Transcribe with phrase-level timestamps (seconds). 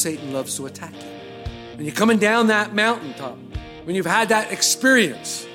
[0.00, 1.08] Satan loves to attack you.
[1.76, 3.38] When you're coming down that mountaintop,
[3.84, 5.46] when you've had that experience.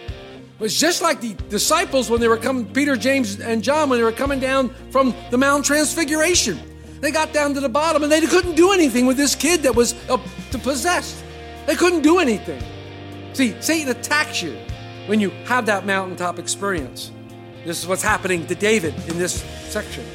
[0.55, 3.99] It was just like the disciples when they were coming, Peter, James, and John, when
[3.99, 6.59] they were coming down from the Mount Transfiguration.
[7.01, 9.75] They got down to the bottom and they couldn't do anything with this kid that
[9.75, 10.17] was uh,
[10.63, 11.23] possessed.
[11.65, 12.63] They couldn't do anything.
[13.33, 14.57] See, Satan attacks you
[15.07, 17.11] when you have that mountaintop experience.
[17.65, 20.05] This is what's happening to David in this section.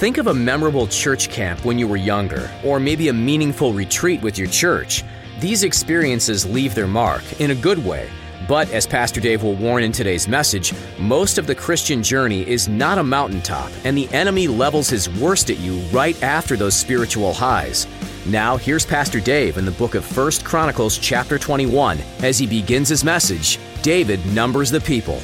[0.00, 4.22] Think of a memorable church camp when you were younger, or maybe a meaningful retreat
[4.22, 5.04] with your church.
[5.40, 8.08] These experiences leave their mark in a good way.
[8.48, 12.66] But as Pastor Dave will warn in today's message, most of the Christian journey is
[12.66, 17.34] not a mountaintop, and the enemy levels his worst at you right after those spiritual
[17.34, 17.86] highs.
[18.24, 21.98] Now, here's Pastor Dave in the book of 1 Chronicles, chapter 21.
[22.22, 25.20] As he begins his message, David numbers the people.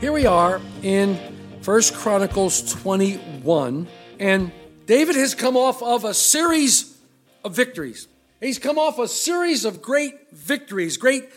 [0.00, 1.18] Here we are in
[1.62, 3.86] First Chronicles 21,
[4.18, 4.52] and
[4.86, 6.98] David has come off of a series
[7.44, 8.08] of victories.
[8.40, 11.28] He's come off a series of great victories, great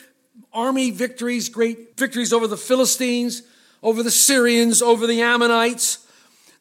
[0.51, 3.43] army victories, great victories over the Philistines,
[3.83, 6.05] over the Syrians, over the Ammonites.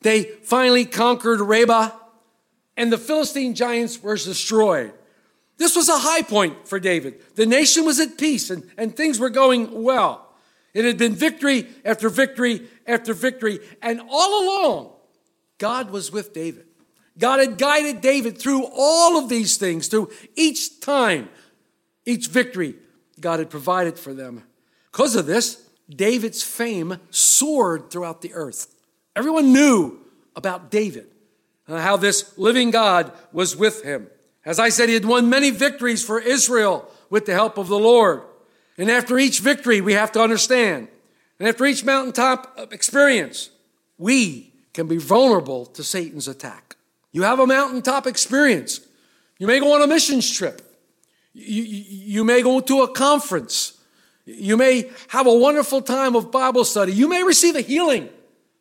[0.02, 1.91] They finally conquered Rabbah,
[2.77, 4.92] and the Philistine giants were destroyed.
[5.56, 7.34] This was a high point for David.
[7.36, 10.26] The nation was at peace and, and things were going well.
[10.77, 13.61] It had been victory after victory after victory.
[13.81, 14.92] And all along,
[15.57, 16.67] God was with David.
[17.17, 21.31] God had guided David through all of these things, through each time,
[22.05, 22.75] each victory
[23.19, 24.42] God had provided for them.
[24.92, 28.75] Because of this, David's fame soared throughout the earth.
[29.17, 29.98] Everyone knew
[30.37, 31.07] about David,
[31.69, 34.08] uh, how this living God was with him.
[34.45, 37.79] As I said, he had won many victories for Israel with the help of the
[37.79, 38.25] Lord.
[38.79, 40.89] And after each victory, we have to understand,
[41.39, 43.51] and after each mountaintop experience,
[43.98, 46.77] we can be vulnerable to Satan's attack.
[47.13, 48.81] You have a mountaintop experience.
[49.39, 50.63] You may go on a missions trip.
[51.33, 53.79] You, you, may go to a conference.
[54.25, 56.93] You may have a wonderful time of Bible study.
[56.93, 58.08] You may receive a healing.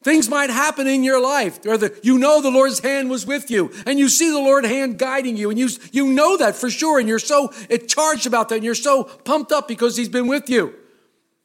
[0.05, 3.49] Things might happen in your life where the, you know the Lord's hand was with
[3.49, 6.69] you and you see the Lord's hand guiding you and you, you know that for
[6.69, 7.51] sure and you're so
[7.87, 10.75] charged about that and you're so pumped up because He's been with you.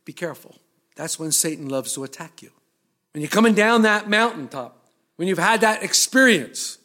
[0.04, 0.56] Be careful.
[0.94, 2.50] That's when Satan loves to attack you.
[3.14, 4.76] When you're coming down that mountaintop,
[5.16, 6.76] when you've had that experience.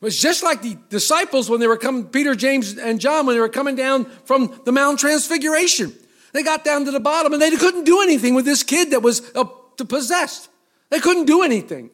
[0.00, 3.34] It was just like the disciples when they were coming, Peter, James, and John, when
[3.34, 5.92] they were coming down from the Mount Transfiguration.
[6.32, 9.02] They got down to the bottom and they couldn't do anything with this kid that
[9.02, 10.48] was uh, possessed.
[10.90, 11.90] They couldn't do anything.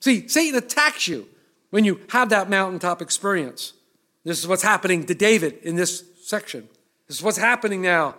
[0.00, 1.26] See, Satan attacks you
[1.70, 3.72] when you have that mountaintop experience.
[4.24, 6.68] This is what's happening to David in this section.
[7.06, 8.14] This is what's happening now.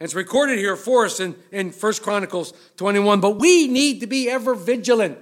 [0.00, 3.20] And it's recorded here for us in, in 1 Chronicles 21.
[3.20, 5.18] But we need to be ever vigilant.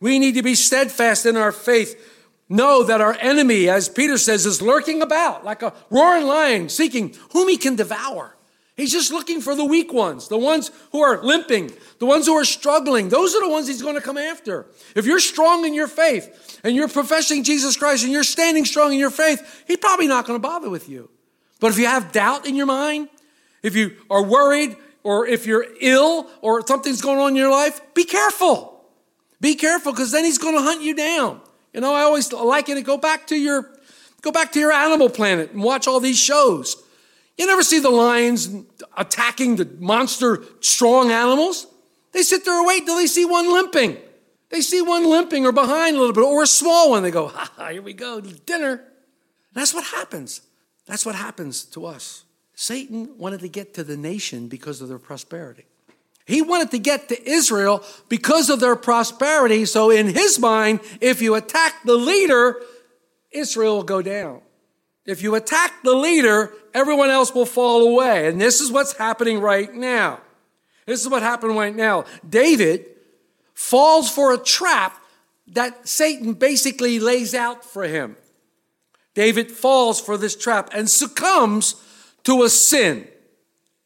[0.00, 2.14] We need to be steadfast in our faith.
[2.48, 7.14] Know that our enemy, as Peter says, is lurking about like a roaring lion, seeking
[7.32, 8.34] whom he can devour.
[8.78, 12.34] He's just looking for the weak ones, the ones who are limping, the ones who
[12.34, 13.08] are struggling.
[13.08, 14.66] Those are the ones he's going to come after.
[14.94, 18.92] If you're strong in your faith and you're professing Jesus Christ and you're standing strong
[18.92, 21.10] in your faith, he's probably not going to bother with you.
[21.58, 23.08] But if you have doubt in your mind,
[23.64, 27.80] if you are worried, or if you're ill, or something's going on in your life,
[27.94, 28.84] be careful.
[29.40, 31.40] Be careful because then he's going to hunt you down.
[31.72, 32.82] You know, I always liken it.
[32.82, 33.68] Go back to your,
[34.22, 36.80] go back to your Animal Planet and watch all these shows.
[37.38, 38.50] You never see the lions
[38.96, 41.68] attacking the monster strong animals.
[42.12, 43.96] They sit there and wait till they see one limping.
[44.50, 47.02] They see one limping or behind a little bit or a small one.
[47.02, 48.82] They go, ha, ha here we go, dinner.
[49.52, 50.40] That's what happens.
[50.86, 52.24] That's what happens to us.
[52.54, 55.64] Satan wanted to get to the nation because of their prosperity.
[56.26, 59.64] He wanted to get to Israel because of their prosperity.
[59.64, 62.60] So, in his mind, if you attack the leader,
[63.30, 64.42] Israel will go down.
[65.06, 68.28] If you attack the leader, everyone else will fall away.
[68.28, 70.20] And this is what's happening right now.
[70.86, 72.04] This is what happened right now.
[72.26, 72.86] David
[73.52, 74.98] falls for a trap
[75.48, 78.16] that Satan basically lays out for him.
[79.14, 81.74] David falls for this trap and succumbs
[82.24, 83.08] to a sin,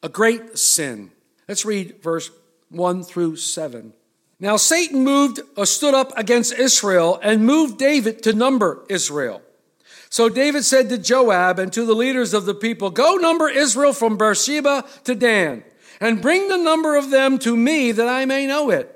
[0.02, 1.10] a great sin.
[1.48, 2.30] Let's read verse
[2.68, 3.94] 1 through 7.
[4.38, 9.40] Now Satan moved or stood up against Israel and moved David to number Israel.
[10.12, 13.94] So David said to Joab and to the leaders of the people, Go number Israel
[13.94, 15.64] from Beersheba to Dan,
[16.02, 18.94] and bring the number of them to me that I may know it.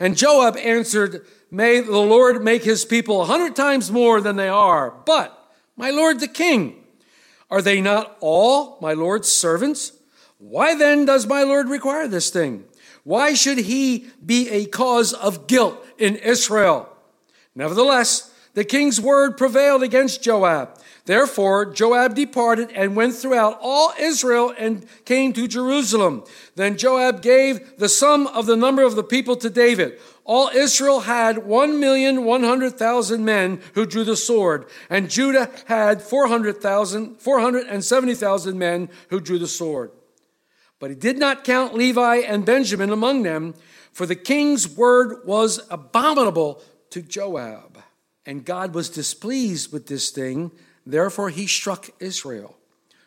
[0.00, 4.48] And Joab answered, May the Lord make his people a hundred times more than they
[4.48, 4.90] are.
[4.90, 5.32] But,
[5.76, 6.82] my lord the king,
[7.48, 9.92] are they not all my lord's servants?
[10.38, 12.64] Why then does my lord require this thing?
[13.04, 16.88] Why should he be a cause of guilt in Israel?
[17.54, 20.78] Nevertheless, the king's word prevailed against Joab.
[21.04, 26.24] Therefore, Joab departed and went throughout all Israel and came to Jerusalem.
[26.54, 30.00] Then Joab gave the sum of the number of the people to David.
[30.24, 38.88] All Israel had 1,100,000 men who drew the sword, and Judah had 400,000, 470,000 men
[39.10, 39.90] who drew the sword.
[40.80, 43.52] But he did not count Levi and Benjamin among them,
[43.92, 47.75] for the king's word was abominable to Joab.
[48.26, 50.50] And God was displeased with this thing,
[50.84, 52.56] therefore he struck Israel.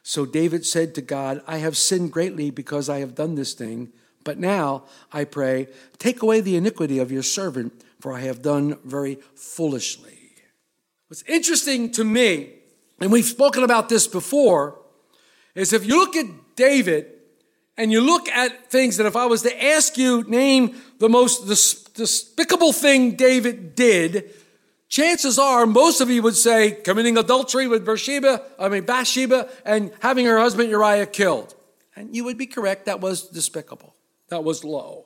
[0.01, 3.89] So David said to God, I have sinned greatly because I have done this thing.
[4.23, 5.67] But now, I pray,
[5.97, 10.17] take away the iniquity of your servant, for I have done very foolishly.
[11.07, 12.53] What's interesting to me,
[12.99, 14.79] and we've spoken about this before,
[15.55, 16.25] is if you look at
[16.55, 17.07] David
[17.77, 21.47] and you look at things that if I was to ask you, name the most
[21.95, 24.31] despicable thing David did,
[24.89, 29.91] chances are most of you would say committing adultery with Bathsheba, I mean Bathsheba, and
[30.01, 31.55] having her husband Uriah killed.
[31.95, 33.95] And you would be correct, that was despicable.
[34.29, 35.05] That was low.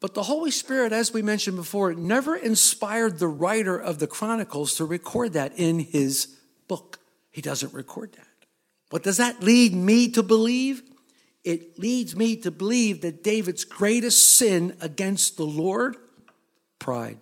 [0.00, 4.74] But the Holy Spirit, as we mentioned before, never inspired the writer of the Chronicles
[4.76, 6.36] to record that in his
[6.68, 6.98] book.
[7.30, 8.26] He doesn't record that.
[8.88, 10.82] What does that lead me to believe?
[11.44, 15.96] It leads me to believe that David's greatest sin against the Lord,
[16.78, 17.18] pride.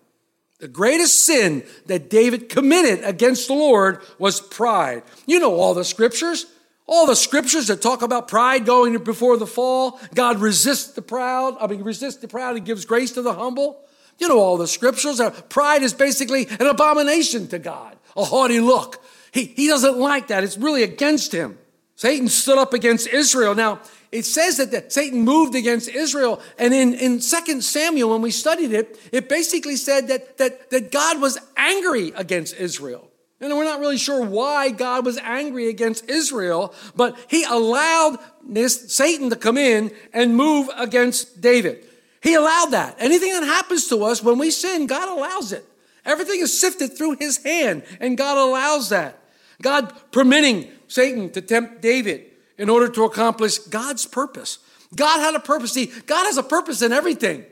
[0.58, 5.05] The greatest sin that David committed against the Lord was pride.
[5.26, 6.46] You know all the scriptures.
[6.87, 10.00] All the scriptures that talk about pride going before the fall.
[10.14, 11.56] God resists the proud.
[11.60, 13.84] I mean, resists the proud and gives grace to the humble.
[14.19, 15.20] You know all the scriptures.
[15.20, 19.02] Uh, Pride is basically an abomination to God, a haughty look.
[19.32, 20.43] He, he doesn't like that.
[20.43, 21.58] It's really against him.
[21.98, 23.56] Satan stood up against Israel.
[23.56, 23.80] Now,
[24.12, 26.40] it says that the, Satan moved against Israel.
[26.56, 30.92] And in, in 2 Samuel, when we studied it, it basically said that, that, that
[30.92, 33.10] God was angry against Israel.
[33.40, 38.18] And we're not really sure why God was angry against Israel, but he allowed
[38.48, 41.84] this Satan to come in and move against David.
[42.22, 42.94] He allowed that.
[43.00, 45.64] Anything that happens to us when we sin, God allows it.
[46.04, 49.18] Everything is sifted through his hand, and God allows that.
[49.60, 52.26] God permitting Satan to tempt David
[52.56, 54.58] in order to accomplish God's purpose.
[54.94, 55.72] God had a purpose.
[55.72, 57.44] See, God has a purpose in everything.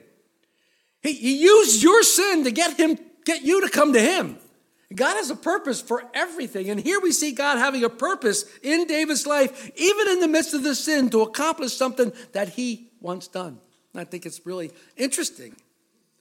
[1.03, 4.39] He, he used your sin to get him, get you to come to him.
[4.95, 6.71] God has a purpose for everything.
[6.71, 10.55] And here we see God having a purpose in David's life, even in the midst
[10.55, 13.59] of the sin, to accomplish something that he wants done.
[13.93, 15.57] And I think it's really interesting.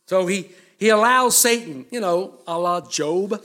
[0.07, 3.43] So he, he allows Satan, you know, a la Job.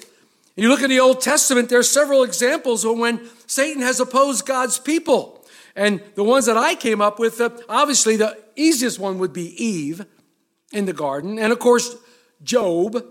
[0.57, 4.47] You look at the Old Testament, there are several examples of when Satan has opposed
[4.47, 5.45] God's people.
[5.77, 9.55] And the ones that I came up with, uh, obviously the easiest one would be
[9.63, 10.05] Eve
[10.73, 11.97] in the garden, and of course,
[12.43, 13.05] Job.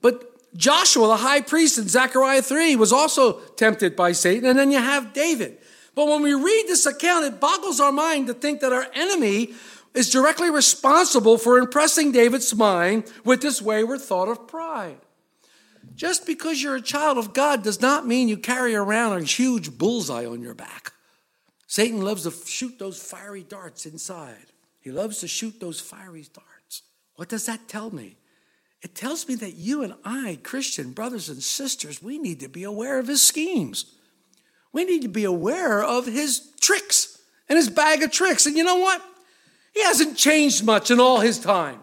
[0.00, 4.48] But Joshua, the high priest in Zechariah 3, was also tempted by Satan.
[4.48, 5.58] And then you have David.
[5.94, 9.54] But when we read this account, it boggles our mind to think that our enemy
[9.94, 14.98] is directly responsible for impressing David's mind with this wayward thought of pride.
[15.94, 19.76] Just because you're a child of God does not mean you carry around a huge
[19.76, 20.92] bullseye on your back.
[21.66, 24.46] Satan loves to shoot those fiery darts inside.
[24.80, 26.82] He loves to shoot those fiery darts.
[27.16, 28.16] What does that tell me?
[28.82, 32.64] It tells me that you and I, Christian brothers and sisters, we need to be
[32.64, 33.94] aware of his schemes.
[34.72, 38.46] We need to be aware of his tricks and his bag of tricks.
[38.46, 39.02] And you know what?
[39.74, 41.80] He hasn't changed much in all his time.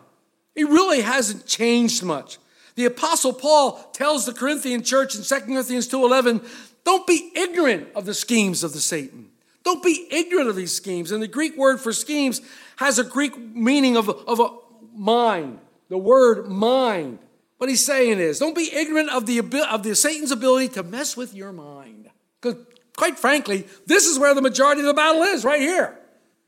[0.56, 2.40] He really hasn't changed much.
[2.78, 6.42] The apostle Paul tells the Corinthian church in 2 Corinthians 2:11,
[6.86, 9.32] don't be ignorant of the schemes of the Satan.
[9.64, 11.12] Don't be ignorant of these schemes.
[11.12, 12.40] And the Greek word for schemes
[12.78, 14.50] has a Greek meaning of, of a
[14.96, 17.20] mind the word mind.
[17.58, 19.40] What he's saying is, don't be ignorant of the,
[19.72, 22.10] of the Satan's ability to mess with your mind.
[22.40, 22.62] Because
[22.96, 25.98] quite frankly, this is where the majority of the battle is, right here.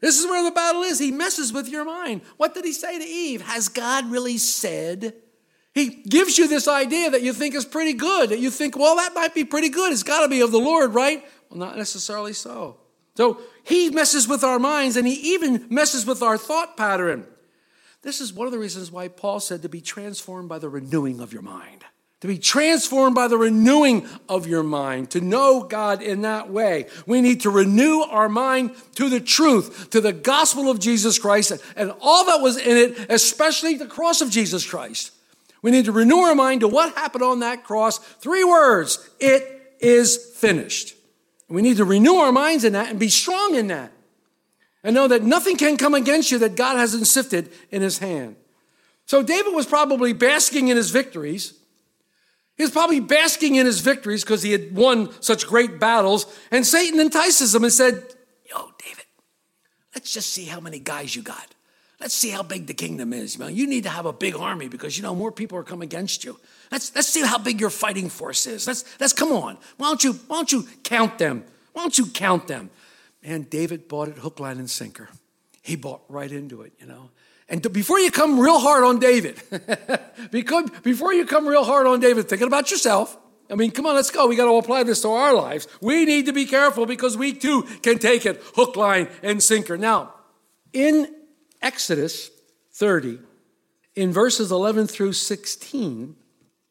[0.02, 1.00] This is where the battle is.
[1.00, 2.22] He messes with your mind.
[2.38, 3.42] What did he say to Eve?
[3.42, 5.16] Has God really said?
[5.74, 8.96] He gives you this idea that you think is pretty good, that you think, well,
[8.96, 9.92] that might be pretty good.
[9.94, 11.24] It's got to be of the Lord, right?
[11.50, 12.78] Well, not necessarily so.
[13.16, 17.26] So he messes with our minds and he even messes with our thought pattern.
[18.02, 21.20] This is one of the reasons why Paul said to be transformed by the renewing
[21.20, 21.84] of your mind.
[22.22, 26.88] To be transformed by the renewing of your mind, to know God in that way.
[27.06, 31.54] We need to renew our mind to the truth, to the gospel of Jesus Christ,
[31.78, 35.12] and all that was in it, especially the cross of Jesus Christ.
[35.62, 37.98] We need to renew our mind to what happened on that cross.
[37.98, 40.96] Three words it is finished.
[41.50, 43.92] We need to renew our minds in that and be strong in that.
[44.84, 48.38] And know that nothing can come against you that God hasn't sifted in his hand.
[49.06, 51.54] So David was probably basking in his victories.
[52.56, 56.26] He was probably basking in his victories because he had won such great battles.
[56.52, 58.04] And Satan entices him and said,
[58.50, 59.06] Yo, David,
[59.96, 61.56] let's just see how many guys you got.
[62.00, 63.38] Let's see how big the kingdom is.
[63.38, 63.54] Man.
[63.56, 66.24] You need to have a big army because you know more people are coming against
[66.24, 66.40] you.
[66.72, 68.66] Let's, let's see how big your fighting force is.
[68.66, 69.58] Let's, let's come on.
[69.78, 71.44] Why don't you why don't you count them?
[71.74, 72.70] Why don't you count them?
[73.22, 75.10] And David bought it hook, line, and sinker.
[75.62, 77.10] He bought right into it, you know.
[77.50, 79.42] And before you come real hard on David,
[80.32, 83.18] before you come real hard on David, thinking about yourself.
[83.52, 84.28] I mean, come on, let's go.
[84.28, 85.68] We got to apply this to our lives.
[85.82, 89.76] We need to be careful because we too can take it hook, line, and sinker.
[89.76, 90.14] Now,
[90.72, 91.08] in
[91.62, 92.32] Exodus
[92.74, 93.20] 30,
[93.96, 96.16] in verses 11 through 16,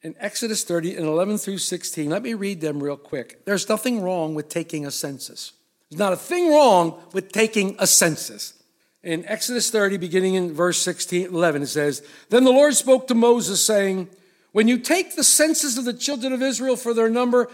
[0.02, 3.44] in Exodus 30 and 11 through 16, let me read them real quick.
[3.44, 5.52] There's nothing wrong with taking a census.
[5.90, 8.54] There's not a thing wrong with taking a census.
[9.02, 13.14] In Exodus 30, beginning in verse 16, 11, it says, Then the Lord spoke to
[13.14, 14.08] Moses, saying,
[14.52, 17.48] When you take the census of the children of Israel for their number,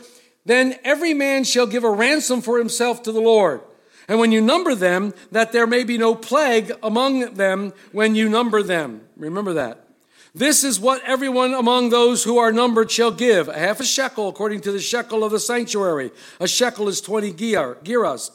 [0.45, 3.61] then every man shall give a ransom for himself to the Lord.
[4.08, 8.28] And when you number them, that there may be no plague among them when you
[8.28, 9.02] number them.
[9.16, 9.84] Remember that.
[10.34, 14.28] This is what everyone among those who are numbered shall give a half a shekel
[14.28, 16.11] according to the shekel of the sanctuary.
[16.40, 18.30] A shekel is 20 gerahs.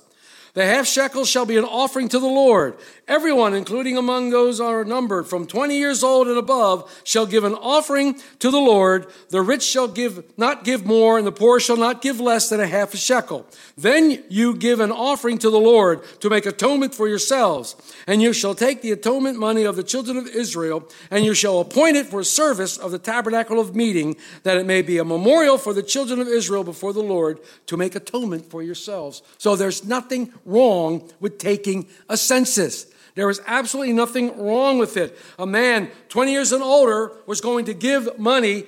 [0.53, 2.75] The half shekel shall be an offering to the Lord.
[3.07, 7.55] Everyone, including among those are numbered from 20 years old and above, shall give an
[7.55, 9.07] offering to the Lord.
[9.29, 12.59] The rich shall give, not give more, and the poor shall not give less than
[12.59, 13.47] a half a shekel.
[13.77, 17.75] Then you give an offering to the Lord to make atonement for yourselves.
[18.05, 21.59] And you shall take the atonement money of the children of Israel, and you shall
[21.59, 25.57] appoint it for service of the tabernacle of meeting, that it may be a memorial
[25.57, 29.21] for the children of Israel before the Lord to make atonement for yourselves.
[29.37, 32.85] So there's nothing wrong with taking a census.
[33.15, 35.17] There was absolutely nothing wrong with it.
[35.37, 38.65] A man 20 years and older was going to give money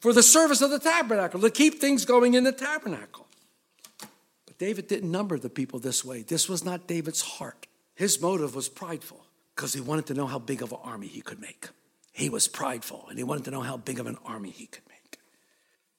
[0.00, 3.26] for the service of the tabernacle, to keep things going in the tabernacle.
[4.46, 6.22] But David didn't number the people this way.
[6.22, 7.66] This was not David's heart.
[7.94, 11.20] His motive was prideful because he wanted to know how big of an army he
[11.20, 11.68] could make.
[12.12, 14.84] He was prideful and he wanted to know how big of an army he could
[14.88, 15.18] make.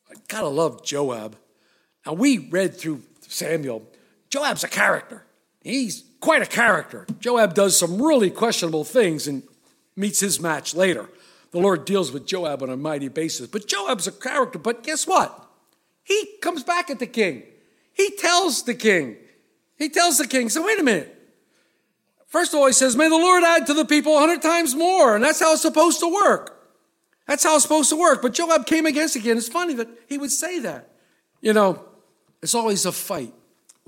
[0.10, 1.38] I gotta love Joab.
[2.06, 3.84] Now, we read through Samuel.
[4.30, 5.26] Joab's a character.
[5.62, 7.06] He's quite a character.
[7.20, 9.44] Joab does some really questionable things and
[9.96, 11.10] meets his match later.
[11.52, 13.48] The Lord deals with Joab on a mighty basis.
[13.48, 14.60] But Joab's a character.
[14.60, 15.48] But guess what?
[16.04, 17.44] He comes back at the king.
[17.94, 19.18] He tells the king.
[19.78, 21.16] He tells the king, so wait a minute.
[22.28, 24.76] First of all, he says, May the Lord add to the people a hundred times
[24.76, 25.16] more.
[25.16, 26.56] And that's how it's supposed to work.
[27.28, 28.22] That's how it's supposed to work.
[28.22, 29.38] But Joab came against again.
[29.38, 30.90] It's funny that he would say that.
[31.42, 31.84] You know,
[32.42, 33.34] it's always a fight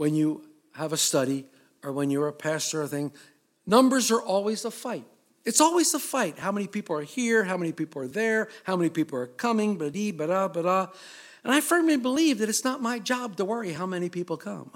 [0.01, 0.41] when you
[0.71, 1.45] have a study
[1.83, 3.11] or when you're a pastor or thing.
[3.67, 5.05] Numbers are always a fight.
[5.45, 6.39] It's always a fight.
[6.39, 7.43] How many people are here?
[7.43, 8.49] How many people are there?
[8.63, 9.77] How many people are coming?
[9.77, 10.87] Ba-dee, ba-da, ba-da.
[11.43, 14.71] And I firmly believe that it's not my job to worry how many people come.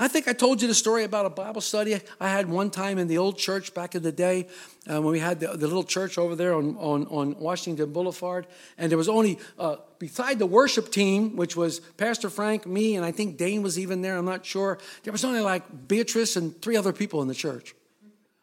[0.00, 2.98] I think I told you the story about a Bible study I had one time
[2.98, 4.46] in the old church back in the day
[4.88, 8.46] uh, when we had the, the, little church over there on, on, on Washington Boulevard.
[8.78, 13.04] And there was only, uh, beside the worship team, which was Pastor Frank, me, and
[13.04, 16.60] I think Dane was even there, I'm not sure, there was only like Beatrice and
[16.62, 17.74] three other people in the church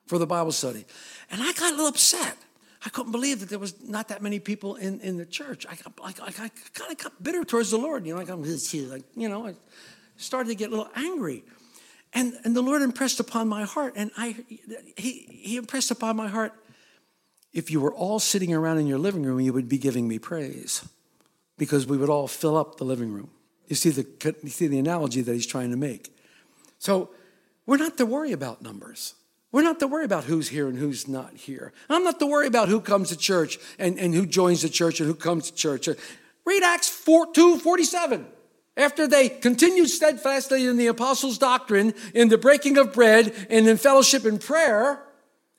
[0.07, 0.85] for the Bible study.
[1.31, 2.37] And I got a little upset.
[2.85, 5.65] I couldn't believe that there was not that many people in, in the church.
[5.67, 8.05] I, got, I, I, I kind of got bitter towards the Lord.
[8.05, 8.43] You know, like I'm
[8.89, 9.55] like, you know, I
[10.17, 11.43] started to get a little angry.
[12.13, 14.35] And, and the Lord impressed upon my heart, and I,
[14.95, 16.53] he, he impressed upon my heart,
[17.53, 20.19] if you were all sitting around in your living room, you would be giving me
[20.19, 20.87] praise
[21.57, 23.29] because we would all fill up the living room.
[23.67, 24.05] You see the,
[24.43, 26.13] you see the analogy that he's trying to make.
[26.79, 27.09] So
[27.65, 29.15] we're not to worry about numbers.
[29.51, 31.71] We're not to worry about who's here and who's not here.
[31.89, 34.99] I'm not to worry about who comes to church and, and who joins the church
[34.99, 35.87] and who comes to church.
[36.43, 38.25] Read Acts 4, 2 47.
[38.77, 43.77] After they continued steadfastly in the apostles' doctrine, in the breaking of bread, and in
[43.77, 45.01] fellowship and prayer,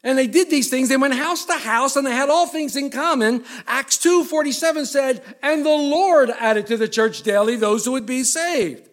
[0.02, 0.88] And they did these things.
[0.88, 3.44] They went house to house and they had all things in common.
[3.66, 8.06] Acts 2 47 said, And the Lord added to the church daily those who would
[8.06, 8.88] be saved.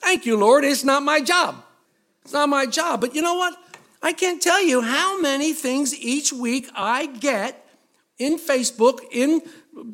[0.00, 0.64] Thank you, Lord.
[0.64, 1.62] It's not my job.
[2.22, 3.02] It's not my job.
[3.02, 3.54] But you know what?
[4.02, 7.68] I can't tell you how many things each week I get
[8.18, 9.42] in Facebook, in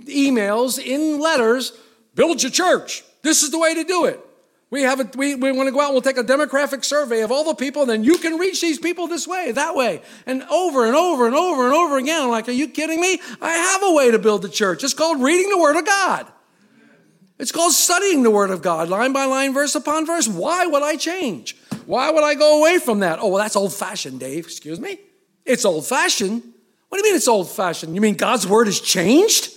[0.05, 1.73] emails, in letters.
[2.15, 3.03] Build your church.
[3.23, 4.21] This is the way to do it.
[4.71, 7.21] We have a, we, we want to go out and we'll take a demographic survey
[7.21, 10.01] of all the people, and then you can reach these people this way, that way,
[10.25, 12.31] and over and over and over and over again.
[12.31, 13.21] Like, are you kidding me?
[13.43, 14.83] I have a way to build the church.
[14.83, 16.27] It's called reading the Word of God.
[17.39, 20.27] It's called studying the Word of God, line by line, verse upon verse.
[20.27, 21.55] Why would I change?
[21.85, 23.19] Why would I go away from that?
[23.21, 24.47] Oh, well, that's old fashioned, Dave.
[24.47, 24.99] Excuse me?
[25.45, 26.43] It's old fashioned.
[26.89, 27.95] What do you mean it's old fashioned?
[27.95, 29.51] You mean God's Word has changed?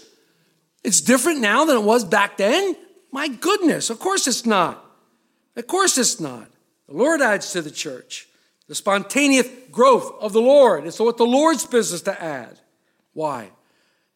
[0.84, 2.76] It's different now than it was back then?
[3.16, 4.86] My goodness, of course it's not.
[5.56, 6.52] Of course it's not.
[6.90, 8.28] The Lord adds to the church.
[8.68, 10.86] The spontaneous growth of the Lord.
[10.86, 12.60] It's what the Lord's business to add.
[13.14, 13.52] Why?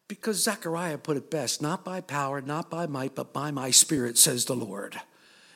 [0.06, 4.18] Because Zechariah put it best not by power, not by might, but by my spirit,
[4.18, 5.00] says the Lord.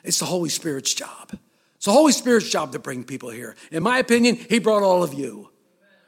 [0.03, 1.37] It's the Holy Spirit's job.
[1.75, 3.55] It's the Holy Spirit's job to bring people here.
[3.71, 5.51] In my opinion, He brought all of you.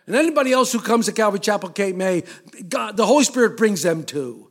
[0.08, 2.24] And anybody else who comes to Calvary Chapel Cape May,
[2.68, 4.47] God, the Holy Spirit brings them too.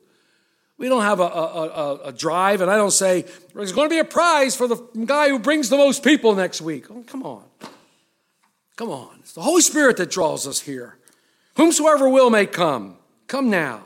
[0.79, 3.95] We don't have a, a, a, a, drive, and I don't say, there's going to
[3.95, 6.91] be a prize for the guy who brings the most people next week.
[6.91, 7.45] Oh, come on.
[8.77, 9.17] Come on.
[9.21, 10.99] It's the Holy Spirit that draws us here.
[11.57, 12.99] Whomsoever will may come.
[13.27, 13.85] Come now.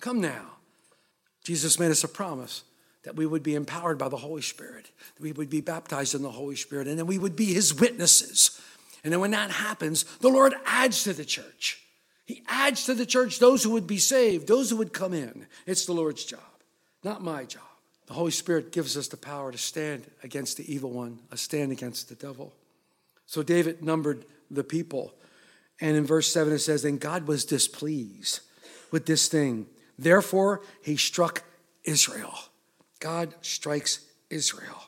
[0.00, 0.44] Come now.
[1.42, 2.62] Jesus made us a promise
[3.02, 6.22] that we would be empowered by the Holy Spirit, that we would be baptized in
[6.22, 8.60] the Holy Spirit, and then we would be his witnesses.
[9.02, 11.82] And then when that happens, the Lord adds to the church.
[12.28, 15.46] He adds to the church those who would be saved, those who would come in.
[15.64, 16.40] It's the Lord's job,
[17.02, 17.62] not my job.
[18.06, 21.72] The Holy Spirit gives us the power to stand against the evil one, a stand
[21.72, 22.52] against the devil.
[23.24, 25.14] So David numbered the people.
[25.80, 28.40] And in verse 7 it says, And God was displeased
[28.90, 29.66] with this thing.
[29.98, 31.44] Therefore, he struck
[31.84, 32.34] Israel.
[33.00, 34.82] God strikes Israel.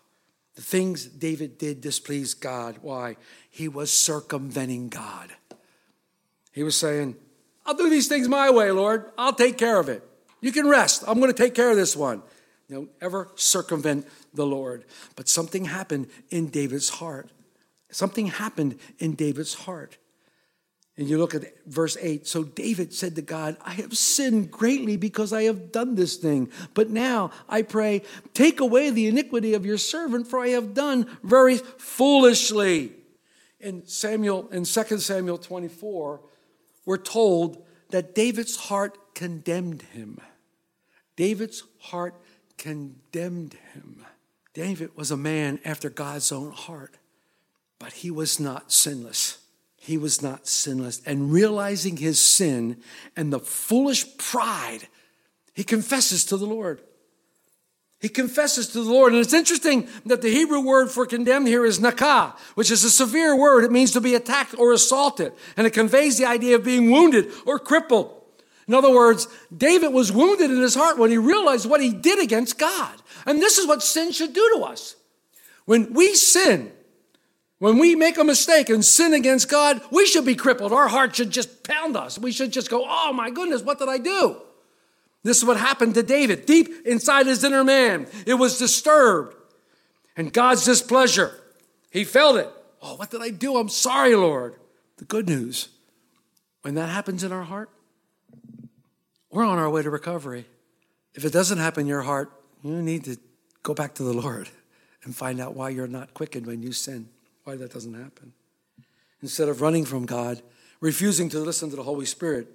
[0.56, 2.80] The things David did displeased God.
[2.82, 3.17] Why?
[3.49, 5.30] He was circumventing God.
[6.52, 7.17] He was saying,
[7.71, 9.13] I'll do these things my way, Lord.
[9.17, 10.02] I'll take care of it.
[10.41, 11.04] You can rest.
[11.06, 12.21] I'm going to take care of this one.
[12.69, 14.85] Don't ever circumvent the Lord.
[15.15, 17.30] But something happened in David's heart.
[17.93, 19.99] Something happened in David's heart.
[20.97, 22.26] And you look at verse 8.
[22.26, 26.50] So David said to God, I have sinned greatly because I have done this thing.
[26.75, 28.02] But now I pray,
[28.35, 32.95] take away the iniquity of your servant, for I have done very foolishly.
[33.61, 36.21] In Samuel, in 2 Samuel 24,
[36.84, 40.21] we're told that David's heart condemned him.
[41.16, 42.14] David's heart
[42.56, 44.04] condemned him.
[44.54, 46.97] David was a man after God's own heart,
[47.78, 49.38] but he was not sinless.
[49.76, 51.00] He was not sinless.
[51.06, 52.82] And realizing his sin
[53.16, 54.88] and the foolish pride,
[55.54, 56.82] he confesses to the Lord.
[58.00, 59.13] He confesses to the Lord.
[59.13, 62.91] And it's interesting that the Hebrew word for condemned here is nakah, which is a
[62.91, 63.63] severe word.
[63.63, 65.34] It means to be attacked or assaulted.
[65.56, 68.17] And it conveys the idea of being wounded or crippled.
[68.67, 72.19] In other words, David was wounded in his heart when he realized what he did
[72.19, 72.95] against God.
[73.26, 74.97] And this is what sin should do to us.
[75.67, 76.73] When we sin,
[77.58, 80.73] when we make a mistake and sin against God, we should be crippled.
[80.73, 82.19] Our heart should just pound us.
[82.19, 84.41] We should just go, oh my goodness, what did I do?
[85.23, 86.47] This is what happened to David.
[86.47, 89.37] Deep inside his inner man, it was disturbed.
[90.17, 91.33] And God's displeasure,
[91.91, 92.49] he felt it.
[92.83, 93.56] Oh, what did I do?
[93.56, 94.56] I'm sorry, Lord.
[94.97, 95.69] The good news,
[96.63, 97.71] when that happens in our heart,
[99.30, 100.47] we're on our way to recovery.
[101.15, 103.17] If it doesn't happen in your heart, you need to
[103.63, 104.49] go back to the Lord
[105.04, 107.09] and find out why you're not quickened when you sin,
[107.45, 108.33] why that doesn't happen.
[109.23, 110.43] Instead of running from God,
[110.80, 112.49] refusing to listen to the Holy Spirit,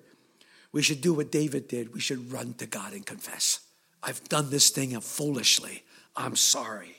[0.76, 1.94] we should do what David did.
[1.94, 3.62] We should run to God and confess.
[4.04, 5.84] I've done this thing foolishly.
[6.18, 6.98] I'm sorry.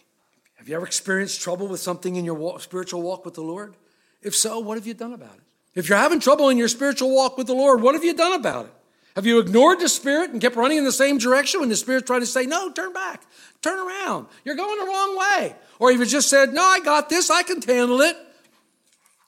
[0.55, 3.77] Have you ever experienced trouble with something in your walk, spiritual walk with the Lord?
[4.23, 5.43] If so, what have you done about it?
[5.75, 8.33] If you're having trouble in your spiritual walk with the Lord, what have you done
[8.33, 8.73] about it?
[9.15, 12.07] Have you ignored the Spirit and kept running in the same direction when the Spirit's
[12.07, 13.27] trying to say, no, turn back,
[13.61, 15.55] turn around, you're going the wrong way?
[15.79, 18.17] Or you just said, no, I got this, I can handle it,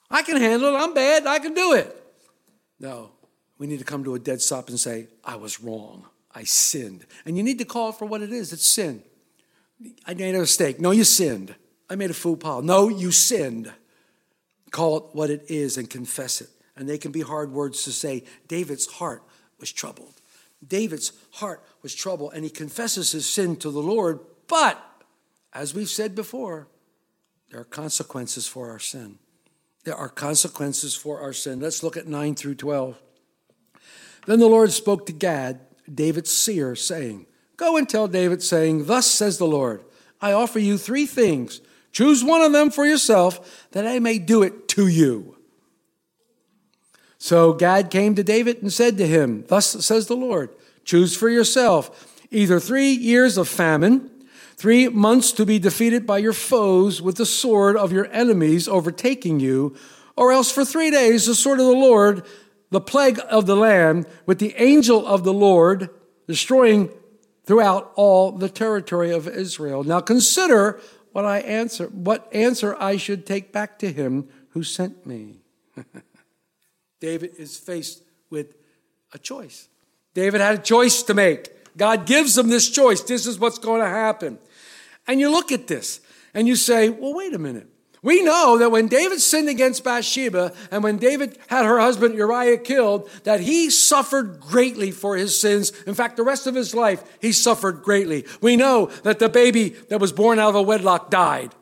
[0.09, 1.95] I can handle it, I'm bad, I can do it?
[2.79, 3.11] No,
[3.59, 6.07] we need to come to a dead stop and say, I was wrong.
[6.33, 7.05] I sinned.
[7.25, 9.03] And you need to call for what it is it's sin.
[10.05, 10.79] I made a mistake.
[10.79, 11.55] No, you sinned.
[11.89, 12.63] I made a faux pas.
[12.63, 13.71] No, you sinned.
[14.71, 16.49] Call it what it is and confess it.
[16.75, 18.23] And they can be hard words to say.
[18.47, 19.23] David's heart
[19.59, 20.21] was troubled.
[20.65, 24.19] David's heart was troubled, and he confesses his sin to the Lord.
[24.47, 24.81] But,
[25.53, 26.67] as we've said before,
[27.49, 29.19] there are consequences for our sin.
[29.85, 31.59] There are consequences for our sin.
[31.59, 33.01] Let's look at 9 through 12.
[34.25, 35.59] Then the Lord spoke to Gad,
[35.93, 37.25] David's seer, saying,
[37.57, 39.83] Go and tell David, saying, Thus says the Lord,
[40.21, 41.61] I offer you three things.
[41.91, 45.37] Choose one of them for yourself, that I may do it to you.
[47.17, 50.51] So Gad came to David and said to him, Thus says the Lord,
[50.85, 54.09] choose for yourself either three years of famine,
[54.55, 59.39] three months to be defeated by your foes with the sword of your enemies overtaking
[59.39, 59.75] you,
[60.15, 62.25] or else for three days the sword of the Lord,
[62.69, 65.89] the plague of the land, with the angel of the Lord
[66.27, 66.89] destroying
[67.45, 69.83] throughout all the territory of Israel.
[69.83, 70.79] Now consider
[71.11, 75.41] what I answer, what answer I should take back to him who sent me.
[76.99, 78.55] David is faced with
[79.13, 79.67] a choice.
[80.13, 81.49] David had a choice to make.
[81.77, 83.01] God gives him this choice.
[83.01, 84.37] This is what's going to happen.
[85.07, 86.01] And you look at this
[86.33, 87.67] and you say, well, wait a minute.
[88.01, 92.57] We know that when David sinned against Bathsheba and when David had her husband Uriah
[92.57, 95.71] killed, that he suffered greatly for his sins.
[95.85, 98.25] In fact, the rest of his life, he suffered greatly.
[98.41, 101.53] We know that the baby that was born out of a wedlock died.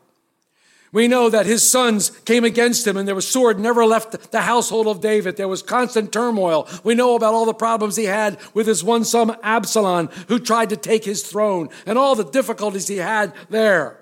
[0.94, 4.42] We know that his sons came against him and there was sword never left the
[4.42, 5.38] household of David.
[5.38, 6.68] There was constant turmoil.
[6.84, 10.70] We know about all the problems he had with his one son Absalom who tried
[10.70, 14.00] to take his throne and all the difficulties he had there.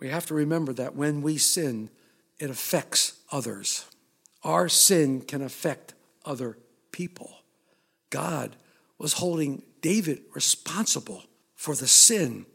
[0.00, 1.90] We have to remember that when we sin,
[2.38, 3.84] it affects others.
[4.42, 6.56] Our sin can affect other
[6.90, 7.30] people.
[8.08, 8.56] God
[8.98, 12.46] was holding David responsible for the sin,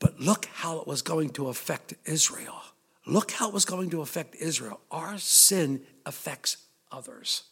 [0.00, 2.62] but look how it was going to affect Israel.
[3.06, 4.80] Look how it was going to affect Israel.
[4.90, 6.56] Our sin affects
[6.90, 7.44] others.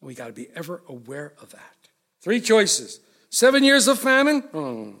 [0.00, 1.88] We got to be ever aware of that.
[2.20, 4.42] Three choices seven years of famine.
[4.52, 4.94] Oh.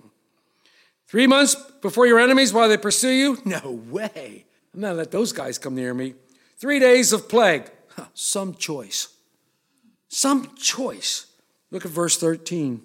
[1.08, 3.38] Three months before your enemies while they pursue you?
[3.44, 4.44] No way.
[4.74, 6.14] I'm not let those guys come near me.
[6.58, 7.70] Three days of plague.
[7.96, 9.08] Huh, some choice.
[10.08, 11.26] Some choice.
[11.70, 12.82] Look at verse 13.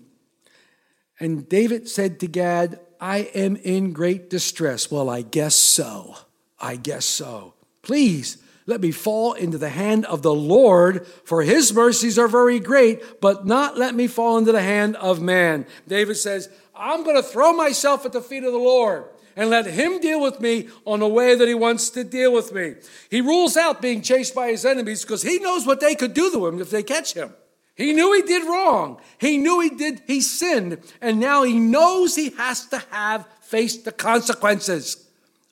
[1.20, 4.90] And David said to Gad, I am in great distress.
[4.90, 6.16] Well, I guess so.
[6.60, 7.54] I guess so.
[7.82, 12.60] Please let me fall into the hand of the Lord, for his mercies are very
[12.60, 15.66] great, but not let me fall into the hand of man.
[15.88, 19.06] David says, I'm going to throw myself at the feet of the Lord
[19.36, 22.54] and let him deal with me on the way that he wants to deal with
[22.54, 22.76] me.
[23.10, 26.32] He rules out being chased by his enemies because he knows what they could do
[26.32, 27.34] to him if they catch him.
[27.76, 29.00] He knew he did wrong.
[29.18, 33.86] He knew he did, he sinned, and now he knows he has to have faced
[33.86, 35.08] the consequences.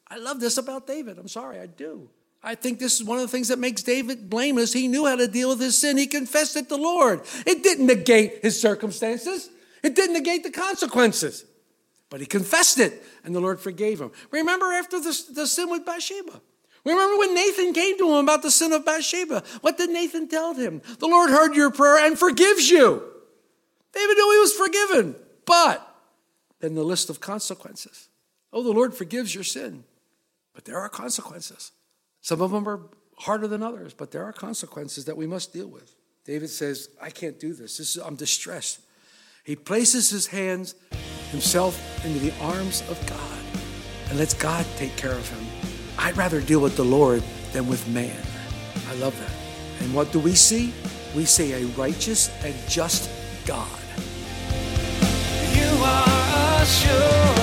[0.08, 1.18] I love this about David.
[1.18, 2.10] I'm sorry, I do.
[2.44, 4.74] I think this is one of the things that makes David blameless.
[4.74, 5.98] He knew how to deal with his sin.
[5.98, 7.22] He confessed it to the Lord.
[7.46, 9.50] It didn't negate his circumstances.
[9.84, 11.46] It didn't negate the consequences.
[12.10, 14.12] But he confessed it, and the Lord forgave him.
[14.32, 16.42] Remember after the, the sin with Bathsheba?
[16.84, 19.44] Remember when Nathan came to him about the sin of Bathsheba?
[19.62, 20.82] What did Nathan tell him?
[21.00, 23.04] The Lord heard your prayer and forgives you.
[23.94, 25.16] David knew he was forgiven,
[25.46, 25.88] but
[26.60, 28.10] then the list of consequences.
[28.52, 29.84] Oh, the Lord forgives your sin,
[30.54, 31.72] but there are consequences.
[32.22, 32.82] Some of them are
[33.18, 35.96] harder than others, but there are consequences that we must deal with.
[36.26, 37.78] David says, I can't do this.
[37.78, 38.82] this is, I'm distressed.
[39.44, 40.76] He places his hands
[41.32, 43.40] himself into the arms of God
[44.10, 45.48] and lets God take care of him.
[45.98, 48.22] I'd rather deal with the Lord than with man.
[48.88, 49.84] I love that.
[49.84, 50.74] And what do we see?
[51.16, 53.10] We see a righteous and just
[53.48, 53.68] God.
[55.56, 57.41] You are a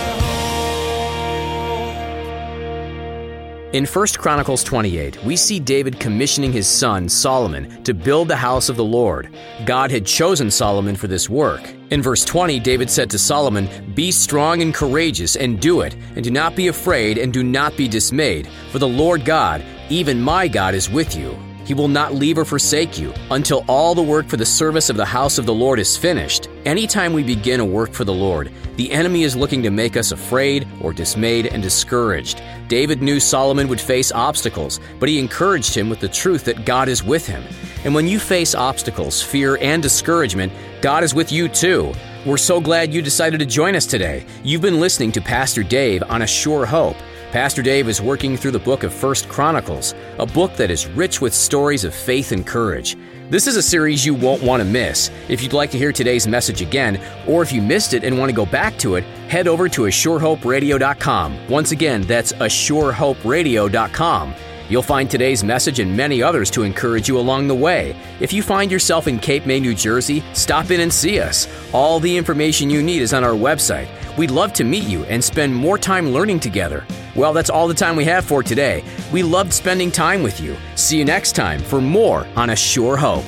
[3.74, 8.70] In 1 Chronicles 28, we see David commissioning his son Solomon to build the house
[8.70, 9.28] of the Lord.
[9.66, 11.60] God had chosen Solomon for this work.
[11.90, 16.24] In verse 20, David said to Solomon, Be strong and courageous, and do it, and
[16.24, 20.48] do not be afraid, and do not be dismayed, for the Lord God, even my
[20.48, 21.36] God, is with you.
[21.68, 24.96] He will not leave or forsake you until all the work for the service of
[24.96, 26.48] the house of the Lord is finished.
[26.64, 30.10] Anytime we begin a work for the Lord, the enemy is looking to make us
[30.10, 32.40] afraid or dismayed and discouraged.
[32.68, 36.88] David knew Solomon would face obstacles, but he encouraged him with the truth that God
[36.88, 37.44] is with him.
[37.84, 41.92] And when you face obstacles, fear, and discouragement, God is with you too.
[42.24, 44.24] We're so glad you decided to join us today.
[44.42, 46.96] You've been listening to Pastor Dave on A Sure Hope.
[47.32, 51.20] Pastor Dave is working through the book of First Chronicles, a book that is rich
[51.20, 52.96] with stories of faith and courage.
[53.28, 55.10] This is a series you won't want to miss.
[55.28, 58.30] If you'd like to hear today's message again, or if you missed it and want
[58.30, 61.50] to go back to it, head over to ASureHopeRadio.com.
[61.50, 64.34] Once again, that's ASureHopeRadio.com.
[64.70, 67.94] You'll find today's message and many others to encourage you along the way.
[68.20, 71.46] If you find yourself in Cape May, New Jersey, stop in and see us.
[71.74, 73.88] All the information you need is on our website.
[74.16, 76.86] We'd love to meet you and spend more time learning together.
[77.18, 78.84] Well, that's all the time we have for today.
[79.10, 80.56] We loved spending time with you.
[80.76, 83.24] See you next time for more on A Sure Hope.